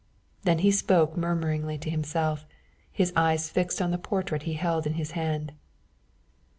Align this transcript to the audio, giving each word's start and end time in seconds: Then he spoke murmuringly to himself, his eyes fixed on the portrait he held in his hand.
Then 0.45 0.57
he 0.65 0.71
spoke 0.71 1.15
murmuringly 1.15 1.77
to 1.77 1.89
himself, 1.91 2.47
his 2.91 3.13
eyes 3.15 3.51
fixed 3.51 3.79
on 3.83 3.91
the 3.91 3.99
portrait 3.99 4.41
he 4.49 4.53
held 4.53 4.87
in 4.87 4.93
his 4.95 5.11
hand. 5.11 5.53